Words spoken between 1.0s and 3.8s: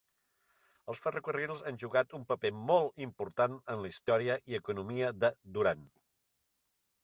ferrocarrils han jugat un paper molt important